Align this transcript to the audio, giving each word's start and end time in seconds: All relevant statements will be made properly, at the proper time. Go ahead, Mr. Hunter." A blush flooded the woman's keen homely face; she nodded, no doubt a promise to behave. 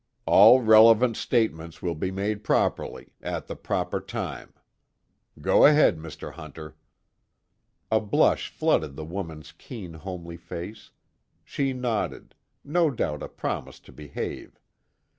All 0.25 0.61
relevant 0.63 1.15
statements 1.15 1.83
will 1.83 1.93
be 1.93 2.09
made 2.09 2.43
properly, 2.43 3.13
at 3.21 3.45
the 3.45 3.55
proper 3.55 3.99
time. 4.01 4.51
Go 5.39 5.63
ahead, 5.63 5.99
Mr. 5.99 6.33
Hunter." 6.33 6.75
A 7.91 7.99
blush 7.99 8.49
flooded 8.49 8.95
the 8.95 9.05
woman's 9.05 9.51
keen 9.51 9.93
homely 9.93 10.37
face; 10.37 10.89
she 11.45 11.71
nodded, 11.73 12.33
no 12.63 12.89
doubt 12.89 13.21
a 13.21 13.27
promise 13.29 13.79
to 13.81 13.91
behave. 13.91 14.59